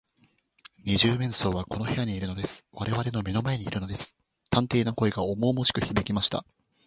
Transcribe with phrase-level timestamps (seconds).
[0.83, 2.65] 「二十面相はこの部屋にいるのです。
[2.71, 4.15] われわれの目の前にいるのです」
[4.49, 6.43] 探偵の声がおもおもしくひびきました。